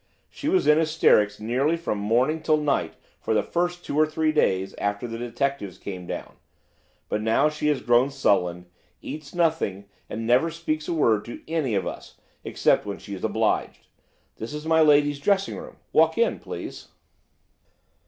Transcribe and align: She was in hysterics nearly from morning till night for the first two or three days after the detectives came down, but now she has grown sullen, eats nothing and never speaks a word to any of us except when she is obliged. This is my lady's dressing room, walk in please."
She 0.31 0.49
was 0.49 0.65
in 0.65 0.79
hysterics 0.79 1.39
nearly 1.39 1.77
from 1.77 1.99
morning 1.99 2.41
till 2.41 2.57
night 2.57 2.95
for 3.19 3.35
the 3.35 3.43
first 3.43 3.85
two 3.85 3.95
or 3.99 4.07
three 4.07 4.31
days 4.31 4.73
after 4.79 5.07
the 5.07 5.19
detectives 5.19 5.77
came 5.77 6.07
down, 6.07 6.37
but 7.07 7.21
now 7.21 7.49
she 7.49 7.67
has 7.67 7.83
grown 7.83 8.09
sullen, 8.09 8.65
eats 9.03 9.35
nothing 9.35 9.85
and 10.09 10.25
never 10.25 10.49
speaks 10.49 10.87
a 10.87 10.93
word 10.95 11.23
to 11.25 11.43
any 11.47 11.75
of 11.75 11.85
us 11.85 12.15
except 12.43 12.83
when 12.83 12.97
she 12.97 13.13
is 13.13 13.23
obliged. 13.23 13.85
This 14.37 14.55
is 14.55 14.65
my 14.65 14.81
lady's 14.81 15.19
dressing 15.19 15.55
room, 15.55 15.77
walk 15.93 16.17
in 16.17 16.39
please." 16.39 16.87